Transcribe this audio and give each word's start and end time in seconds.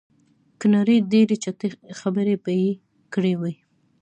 که 0.59 0.65
نه 0.73 0.79
ډېرې 1.11 1.35
چټي 1.43 1.69
خبرې 1.99 2.35
به 2.43 2.51
یې 2.61 2.69
کړې 3.13 3.33
وې. 3.41 3.53